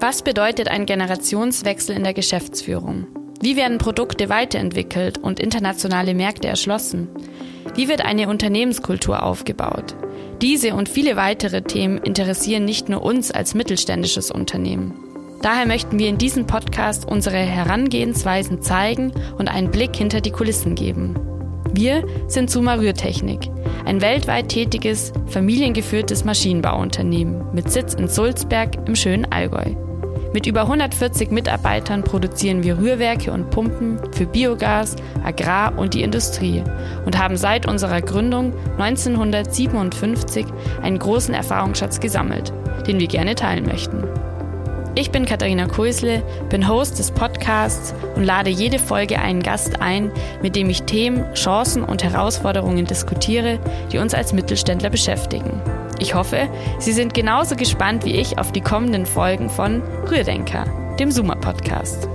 [0.00, 3.08] Was bedeutet ein Generationswechsel in der Geschäftsführung?
[3.40, 7.08] Wie werden Produkte weiterentwickelt und internationale Märkte erschlossen?
[7.74, 9.96] Wie wird eine Unternehmenskultur aufgebaut?
[10.40, 14.94] Diese und viele weitere Themen interessieren nicht nur uns als mittelständisches Unternehmen.
[15.42, 20.76] Daher möchten wir in diesem Podcast unsere Herangehensweisen zeigen und einen Blick hinter die Kulissen
[20.76, 21.16] geben.
[21.72, 23.50] Wir sind Suma Rührtechnik,
[23.84, 29.87] ein weltweit tätiges, familiengeführtes Maschinenbauunternehmen mit Sitz in Sulzberg im schönen Allgäu.
[30.34, 36.62] Mit über 140 Mitarbeitern produzieren wir Rührwerke und Pumpen für Biogas, Agrar und die Industrie
[37.06, 40.44] und haben seit unserer Gründung 1957
[40.82, 42.52] einen großen Erfahrungsschatz gesammelt,
[42.86, 44.04] den wir gerne teilen möchten.
[44.94, 50.10] Ich bin Katharina Kuisle, bin Host des Podcasts und lade jede Folge einen Gast ein,
[50.42, 53.60] mit dem ich Themen, Chancen und Herausforderungen diskutiere,
[53.92, 55.62] die uns als Mittelständler beschäftigen.
[55.98, 60.64] Ich hoffe, Sie sind genauso gespannt wie ich auf die kommenden Folgen von Rührdenker,
[60.98, 62.08] dem Summa Podcast.